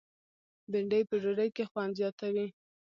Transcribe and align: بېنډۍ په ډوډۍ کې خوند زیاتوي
بېنډۍ 0.71 1.01
په 1.09 1.15
ډوډۍ 1.21 1.49
کې 1.55 1.63
خوند 1.69 1.91
زیاتوي 1.99 2.47